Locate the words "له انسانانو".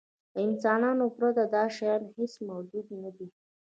0.33-1.05